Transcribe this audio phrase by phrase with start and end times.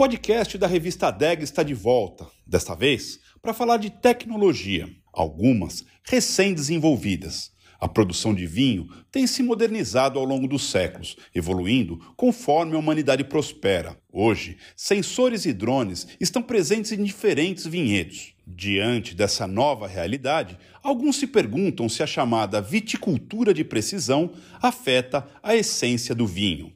[0.00, 7.52] podcast da revista ADEG está de volta, desta vez para falar de tecnologia, algumas recém-desenvolvidas.
[7.78, 13.24] A produção de vinho tem se modernizado ao longo dos séculos, evoluindo conforme a humanidade
[13.24, 13.94] prospera.
[14.10, 18.32] Hoje, sensores e drones estão presentes em diferentes vinhedos.
[18.46, 24.32] Diante dessa nova realidade, alguns se perguntam se a chamada viticultura de precisão
[24.62, 26.72] afeta a essência do vinho.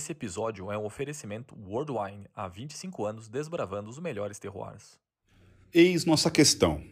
[0.00, 4.98] Esse episódio é um oferecimento World Wine, há 25 anos desbravando os melhores terroirs.
[5.74, 6.82] Eis nossa questão.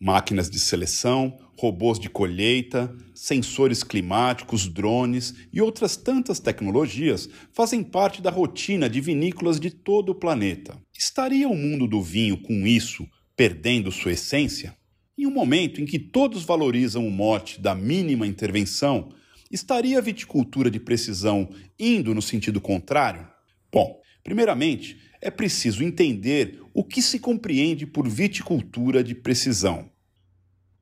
[0.00, 8.22] Máquinas de seleção, robôs de colheita, sensores climáticos, drones e outras tantas tecnologias fazem parte
[8.22, 10.80] da rotina de vinícolas de todo o planeta.
[10.96, 13.04] Estaria o mundo do vinho com isso
[13.36, 14.76] perdendo sua essência?
[15.18, 19.12] Em um momento em que todos valorizam o mote da mínima intervenção,
[19.54, 23.26] estaria a viticultura de precisão indo no sentido contrário?
[23.72, 29.88] Bom, primeiramente, é preciso entender o que se compreende por viticultura de precisão.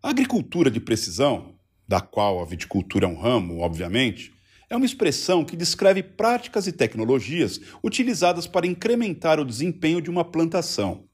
[0.02, 1.54] A agricultura de precisão,
[1.86, 4.32] da qual a viticultura é um ramo, obviamente,
[4.70, 10.24] é uma expressão que descreve práticas e tecnologias utilizadas para incrementar o desempenho de uma
[10.24, 11.04] plantação.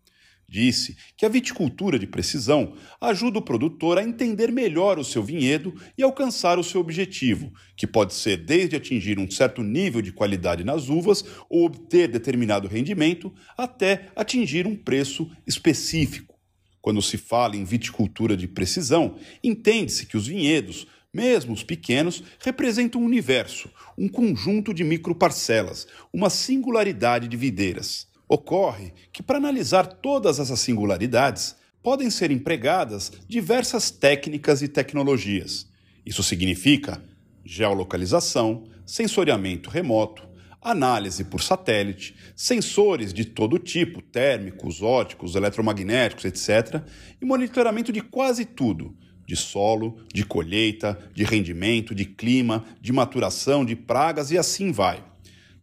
[0.51, 5.75] Disse que a viticultura de precisão ajuda o produtor a entender melhor o seu vinhedo
[5.97, 10.65] e alcançar o seu objetivo, que pode ser desde atingir um certo nível de qualidade
[10.65, 16.35] nas uvas ou obter determinado rendimento, até atingir um preço específico.
[16.81, 23.03] Quando se fala em viticultura de precisão, entende-se que os vinhedos, mesmo os pequenos, representam
[23.03, 23.69] um universo,
[23.99, 28.09] um conjunto de microparcelas, uma singularidade de videiras.
[28.29, 35.67] Ocorre que, para analisar todas essas singularidades, podem ser empregadas diversas técnicas e tecnologias.
[36.05, 37.03] Isso significa
[37.45, 40.29] geolocalização, sensoriamento remoto,
[40.61, 46.83] análise por satélite, sensores de todo tipo, térmicos, óticos, eletromagnéticos, etc.,
[47.21, 48.95] e monitoramento de quase tudo,
[49.27, 55.03] de solo, de colheita, de rendimento, de clima, de maturação, de pragas e assim vai.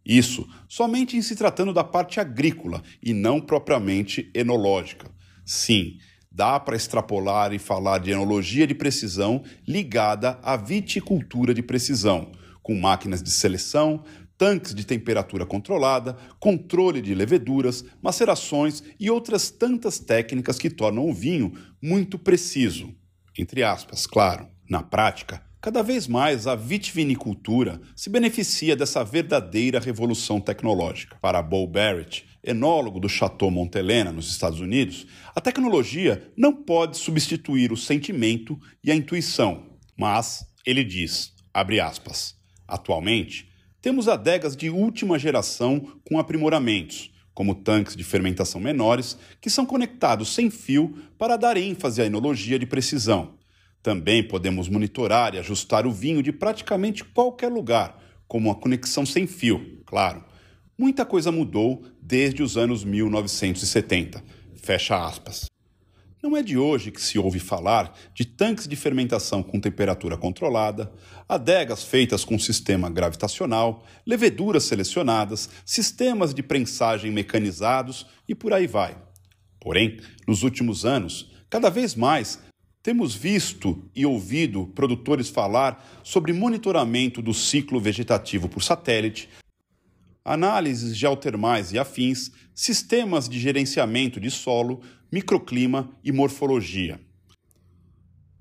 [0.06, 5.10] Isso somente em se tratando da parte agrícola e não propriamente enológica.
[5.44, 5.98] Sim,
[6.30, 12.30] dá para extrapolar e falar de enologia de precisão ligada à viticultura de precisão,
[12.62, 14.04] com máquinas de seleção,
[14.38, 21.12] tanques de temperatura controlada, controle de leveduras, macerações e outras tantas técnicas que tornam o
[21.12, 21.52] vinho
[21.82, 22.94] muito preciso.
[23.36, 24.46] Entre aspas, claro.
[24.68, 31.16] Na prática, Cada vez mais a vitivinicultura se beneficia dessa verdadeira revolução tecnológica.
[31.20, 37.72] Para Bo Barrett, enólogo do Chateau Montelena, nos Estados Unidos, a tecnologia não pode substituir
[37.72, 39.66] o sentimento e a intuição,
[39.98, 42.36] mas ele diz, abre aspas,
[42.68, 43.48] atualmente
[43.80, 50.34] temos adegas de última geração com aprimoramentos, como tanques de fermentação menores, que são conectados
[50.34, 53.36] sem fio para dar ênfase à enologia de precisão
[53.86, 59.28] também podemos monitorar e ajustar o vinho de praticamente qualquer lugar, como a conexão sem
[59.28, 60.24] fio, claro.
[60.76, 64.24] Muita coisa mudou desde os anos 1970.
[64.56, 65.48] Fecha aspas.
[66.20, 70.92] Não é de hoje que se ouve falar de tanques de fermentação com temperatura controlada,
[71.28, 78.98] adegas feitas com sistema gravitacional, leveduras selecionadas, sistemas de prensagem mecanizados e por aí vai.
[79.60, 82.44] Porém, nos últimos anos, cada vez mais
[82.86, 89.28] temos visto e ouvido produtores falar sobre monitoramento do ciclo vegetativo por satélite,
[90.24, 97.00] análises geotermais e afins, sistemas de gerenciamento de solo, microclima e morfologia.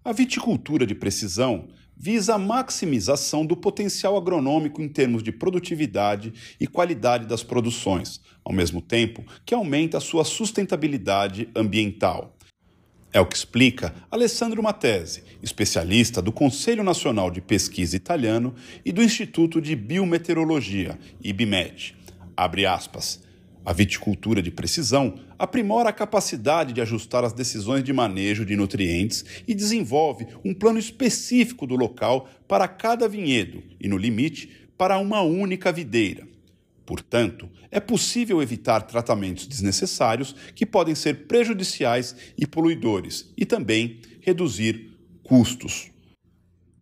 [0.03, 1.67] A viticultura de precisão
[1.97, 8.53] visa a maximização do potencial agronômico em termos de produtividade e qualidade das produções, ao
[8.53, 12.34] mesmo tempo que aumenta a sua sustentabilidade ambiental.
[13.15, 18.53] É o que explica Alessandro Matese, especialista do Conselho Nacional de Pesquisa Italiano
[18.83, 21.95] e do Instituto de Biometeorologia, IBMET.
[22.35, 23.23] Abre aspas.
[23.65, 29.23] A viticultura de precisão aprimora a capacidade de ajustar as decisões de manejo de nutrientes
[29.47, 35.21] e desenvolve um plano específico do local para cada vinhedo e, no limite, para uma
[35.21, 36.34] única videira.
[36.85, 44.95] Portanto, é possível evitar tratamentos desnecessários que podem ser prejudiciais e poluidores, e também reduzir
[45.23, 45.89] custos.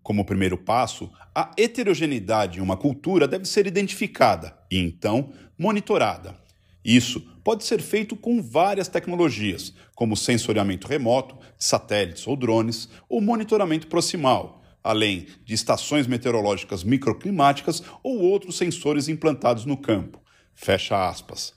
[0.02, 6.36] Como primeiro passo, a heterogeneidade em uma cultura deve ser identificada e, então, monitorada.
[6.84, 13.88] Isso pode ser feito com várias tecnologias, como sensoriamento remoto, satélites ou drones, ou monitoramento
[13.88, 20.21] proximal, além de estações meteorológicas microclimáticas ou outros sensores implantados no campo.
[20.53, 21.53] Fecha aspas.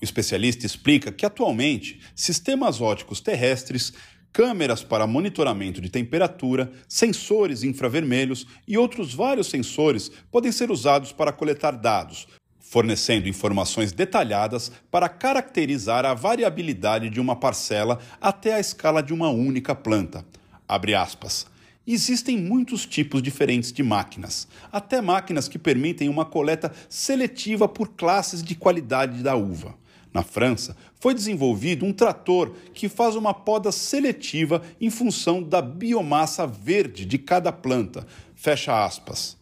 [0.00, 3.92] O especialista explica que atualmente sistemas óticos terrestres,
[4.32, 11.32] câmeras para monitoramento de temperatura, sensores infravermelhos e outros vários sensores podem ser usados para
[11.32, 12.26] coletar dados,
[12.58, 19.30] fornecendo informações detalhadas para caracterizar a variabilidade de uma parcela até a escala de uma
[19.30, 20.26] única planta.
[20.66, 21.46] Abre aspas.
[21.86, 28.42] Existem muitos tipos diferentes de máquinas, até máquinas que permitem uma coleta seletiva por classes
[28.42, 29.74] de qualidade da uva.
[30.12, 36.46] Na França, foi desenvolvido um trator que faz uma poda seletiva em função da biomassa
[36.46, 38.06] verde de cada planta.
[38.34, 39.36] Fecha aspas.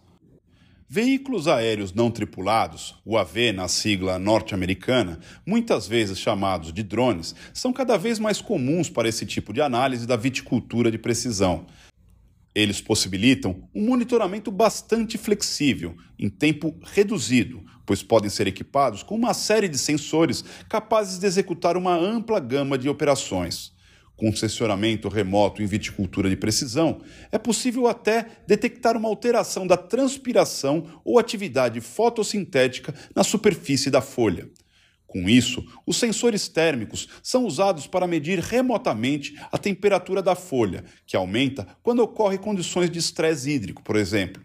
[0.88, 7.96] Veículos aéreos não tripulados, UAV na sigla norte-americana, muitas vezes chamados de drones, são cada
[7.96, 11.66] vez mais comuns para esse tipo de análise da viticultura de precisão.
[12.54, 19.32] Eles possibilitam um monitoramento bastante flexível, em tempo reduzido, pois podem ser equipados com uma
[19.32, 23.72] série de sensores capazes de executar uma ampla gama de operações.
[24.14, 27.00] Com sensoramento remoto em viticultura de precisão,
[27.32, 34.48] é possível até detectar uma alteração da transpiração ou atividade fotossintética na superfície da folha.
[35.12, 41.14] Com isso, os sensores térmicos são usados para medir remotamente a temperatura da folha, que
[41.14, 44.42] aumenta quando ocorrem condições de estresse hídrico, por exemplo.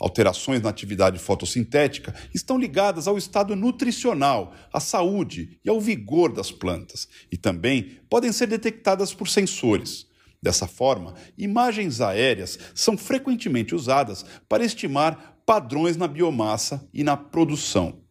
[0.00, 6.50] Alterações na atividade fotossintética estão ligadas ao estado nutricional, à saúde e ao vigor das
[6.50, 10.08] plantas, e também podem ser detectadas por sensores.
[10.42, 18.01] Dessa forma, imagens aéreas são frequentemente usadas para estimar padrões na biomassa e na produção.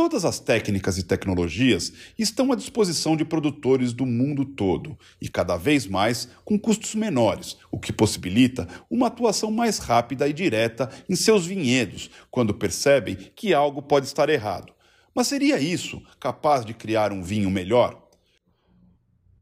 [0.00, 5.58] Todas as técnicas e tecnologias estão à disposição de produtores do mundo todo e cada
[5.58, 11.14] vez mais com custos menores, o que possibilita uma atuação mais rápida e direta em
[11.14, 14.72] seus vinhedos quando percebem que algo pode estar errado.
[15.14, 18.08] Mas seria isso capaz de criar um vinho melhor?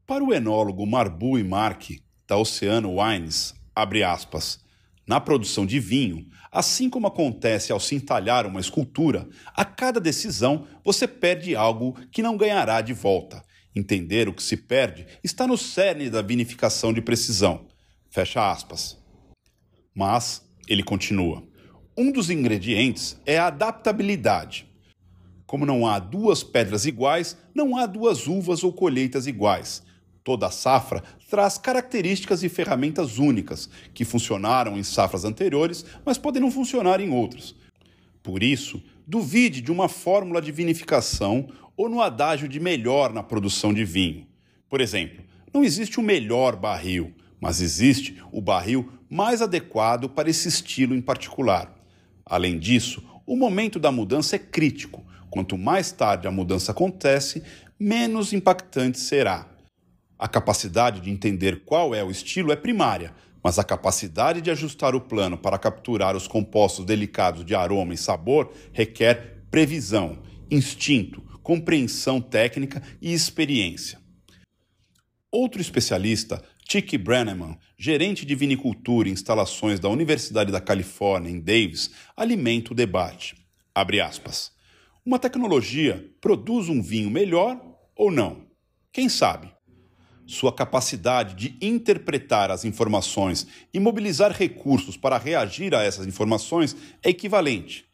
[0.05, 1.89] Para o enólogo Marbu e Mark,
[2.27, 4.59] da Oceano Wines, abre aspas,
[5.09, 10.67] na produção de vinho, assim como acontece ao se entalhar uma escultura, a cada decisão
[10.85, 13.43] você perde algo que não ganhará de volta.
[13.75, 17.65] Entender o que se perde está no cerne da vinificação de precisão.
[18.11, 18.99] Fecha aspas.
[19.95, 21.43] Mas, ele continua,
[21.97, 24.69] um dos ingredientes é a adaptabilidade.
[25.47, 29.81] Como não há duas pedras iguais, não há duas uvas ou colheitas iguais.
[30.23, 36.51] Toda safra traz características e ferramentas únicas, que funcionaram em safras anteriores, mas podem não
[36.51, 37.55] funcionar em outras.
[38.23, 41.47] Por isso, duvide de uma fórmula de vinificação
[41.77, 44.27] ou no adágio de melhor na produção de vinho.
[44.69, 45.23] Por exemplo,
[45.53, 51.01] não existe o melhor barril, mas existe o barril mais adequado para esse estilo em
[51.01, 51.73] particular.
[52.25, 55.03] Além disso, o momento da mudança é crítico.
[55.29, 57.43] Quanto mais tarde a mudança acontece,
[57.79, 59.47] menos impactante será.
[60.19, 64.93] A capacidade de entender qual é o estilo é primária, mas a capacidade de ajustar
[64.93, 70.21] o plano para capturar os compostos delicados de aroma e sabor requer previsão,
[70.51, 73.97] instinto, compreensão técnica e experiência.
[75.31, 81.91] Outro especialista, Chick Brenneman, gerente de vinicultura e instalações da Universidade da Califórnia em Davis,
[82.17, 83.37] alimenta o debate.
[85.05, 87.57] Uma tecnologia produz um vinho melhor
[87.95, 88.47] ou não?
[88.91, 89.58] Quem sabe?
[90.29, 97.09] Sua capacidade de interpretar as informações e mobilizar recursos para reagir a essas informações é
[97.09, 97.85] equivalente.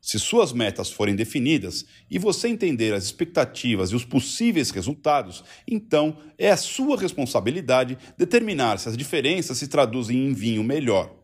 [0.00, 6.18] Se suas metas forem definidas e você entender as expectativas e os possíveis resultados, então
[6.36, 11.14] é a sua responsabilidade determinar se as diferenças se traduzem em vinho melhor.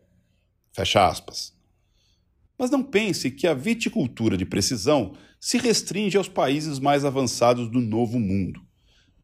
[0.71, 1.53] Fecha aspas.
[2.57, 7.81] Mas não pense que a viticultura de precisão se restringe aos países mais avançados do
[7.81, 8.61] Novo Mundo.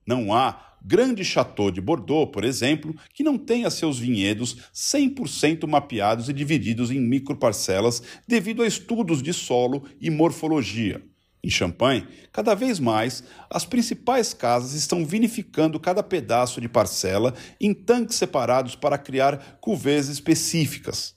[0.05, 6.29] Não há grande Chateau de Bordeaux, por exemplo, que não tenha seus vinhedos 100% mapeados
[6.29, 11.01] e divididos em microparcelas devido a estudos de solo e morfologia.
[11.43, 17.73] Em Champagne, cada vez mais, as principais casas estão vinificando cada pedaço de parcela em
[17.73, 21.15] tanques separados para criar cuvées específicas.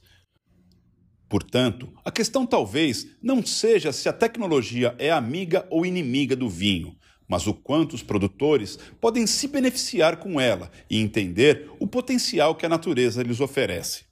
[1.28, 6.96] Portanto, a questão talvez não seja se a tecnologia é amiga ou inimiga do vinho,
[7.28, 12.64] mas o quanto os produtores podem se beneficiar com ela e entender o potencial que
[12.64, 14.04] a natureza lhes oferece.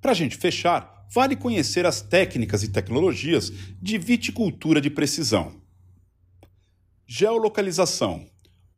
[0.00, 5.60] Para a gente fechar, vale conhecer as técnicas e tecnologias de viticultura de precisão.
[7.06, 8.28] Geolocalização.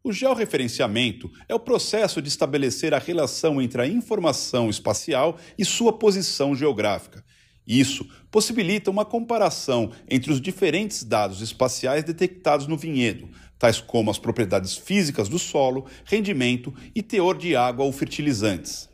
[0.04, 5.92] O georreferenciamento é o processo de estabelecer a relação entre a informação espacial e sua
[5.92, 7.24] posição geográfica.
[7.66, 13.28] Isso possibilita uma comparação entre os diferentes dados espaciais detectados no vinhedo,
[13.58, 18.88] tais como as propriedades físicas do solo, rendimento e teor de água ou fertilizantes.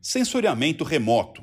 [0.00, 1.42] Sensoriamento remoto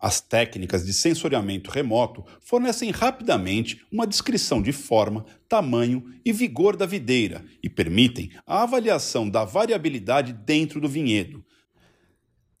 [0.00, 6.86] as técnicas de sensoriamento remoto fornecem rapidamente uma descrição de forma, tamanho e vigor da
[6.86, 11.44] videira e permitem a avaliação da variabilidade dentro do vinhedo.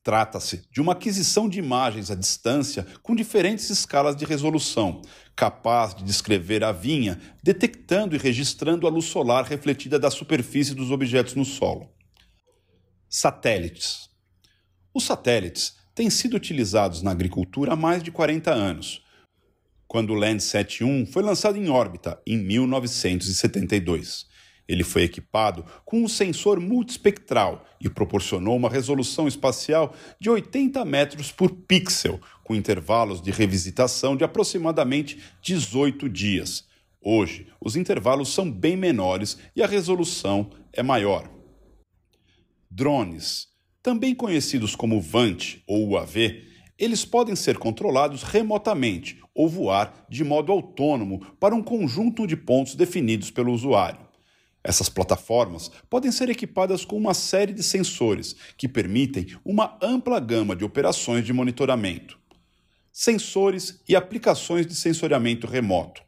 [0.08, 5.02] Trata-se de uma aquisição de imagens à distância com diferentes escalas de resolução,
[5.36, 10.90] capaz de descrever a vinha, detectando e registrando a luz solar refletida da superfície dos
[10.90, 11.92] objetos no solo.
[13.06, 14.08] Satélites.
[14.94, 19.04] Os satélites têm sido utilizados na agricultura há mais de 40 anos,
[19.86, 24.26] quando o Landsat 1 foi lançado em órbita em 1972.
[24.68, 31.32] Ele foi equipado com um sensor multispectral e proporcionou uma resolução espacial de 80 metros
[31.32, 36.66] por pixel, com intervalos de revisitação de aproximadamente 18 dias.
[37.00, 41.30] Hoje, os intervalos são bem menores e a resolução é maior.
[42.70, 43.48] Drones
[43.82, 46.42] também conhecidos como VANT ou UAV,
[46.78, 52.74] eles podem ser controlados remotamente ou voar de modo autônomo para um conjunto de pontos
[52.74, 54.07] definidos pelo usuário.
[54.62, 60.54] Essas plataformas podem ser equipadas com uma série de sensores que permitem uma ampla gama
[60.54, 62.18] de operações de monitoramento.
[62.92, 66.02] Sensores e aplicações de sensoriamento remoto.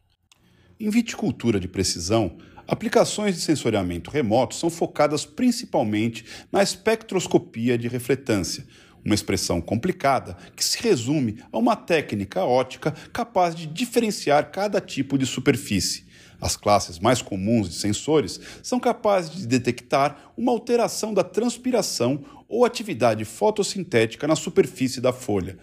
[0.79, 2.37] Em viticultura de precisão,
[2.71, 8.65] Aplicações de sensoriamento remoto são focadas principalmente na espectroscopia de refletância,
[9.03, 15.17] uma expressão complicada que se resume a uma técnica ótica capaz de diferenciar cada tipo
[15.17, 16.05] de superfície.
[16.41, 22.65] As classes mais comuns de sensores são capazes de detectar uma alteração da transpiração ou
[22.65, 25.57] atividade fotossintética na superfície da folha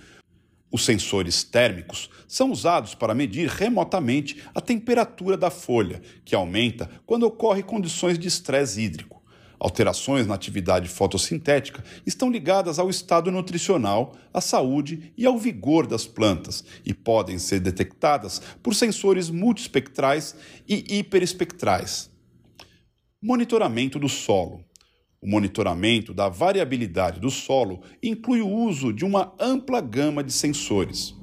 [0.71, 7.23] os sensores térmicos são usados para medir remotamente a temperatura da folha, que aumenta quando
[7.25, 9.18] ocorrem condições de estresse hídrico.
[9.61, 16.07] Alterações na atividade fotossintética estão ligadas ao estado nutricional, à saúde e ao vigor das
[16.07, 20.37] plantas e podem ser detectadas por sensores multispectrais
[20.69, 22.09] e hiperespectrais.
[23.21, 24.65] Monitoramento do solo.
[25.21, 31.17] O monitoramento da variabilidade do solo inclui o uso de uma ampla gama de sensores.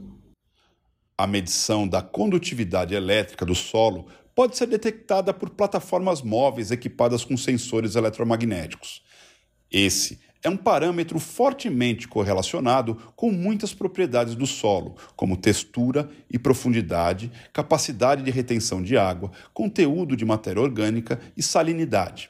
[1.17, 7.37] A medição da condutividade elétrica do solo pode ser detectada por plataformas móveis equipadas com
[7.37, 9.01] sensores eletromagnéticos.
[9.71, 17.31] Esse é um parâmetro fortemente correlacionado com muitas propriedades do solo, como textura e profundidade,
[17.51, 22.29] capacidade de retenção de água, conteúdo de matéria orgânica e salinidade.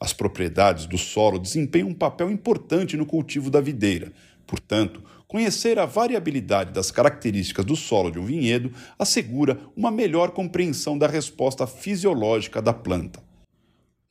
[0.00, 4.12] As propriedades do solo desempenham um papel importante no cultivo da videira.
[4.44, 5.00] Portanto,
[5.32, 11.06] conhecer a variabilidade das características do solo de um vinhedo assegura uma melhor compreensão da
[11.06, 13.24] resposta fisiológica da planta.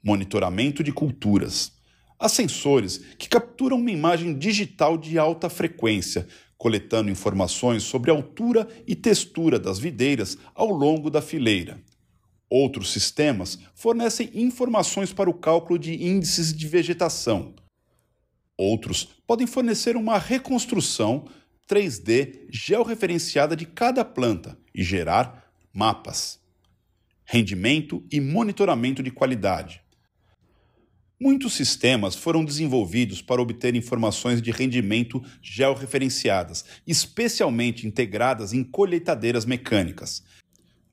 [0.03, 1.73] Monitoramento de culturas.
[2.17, 8.67] Há sensores que capturam uma imagem digital de alta frequência, coletando informações sobre a altura
[8.87, 11.79] e textura das videiras ao longo da fileira.
[12.49, 17.53] Outros sistemas fornecem informações para o cálculo de índices de vegetação.
[18.61, 21.27] Outros podem fornecer uma reconstrução
[21.67, 26.39] 3D georreferenciada de cada planta e gerar mapas.
[27.25, 29.81] Rendimento e monitoramento de qualidade.
[31.19, 40.21] Muitos sistemas foram desenvolvidos para obter informações de rendimento georreferenciadas, especialmente integradas em colheitadeiras mecânicas.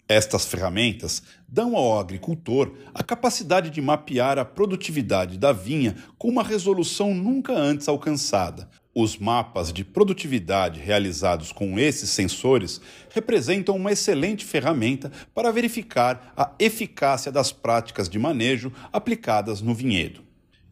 [0.08, 6.42] Estas ferramentas dão ao agricultor a capacidade de mapear a produtividade da vinha com uma
[6.42, 8.70] resolução nunca antes alcançada.
[8.94, 16.52] Os mapas de produtividade realizados com esses sensores representam uma excelente ferramenta para verificar a
[16.58, 20.22] eficácia das práticas de manejo aplicadas no vinhedo.